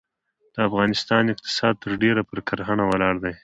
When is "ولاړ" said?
2.87-3.15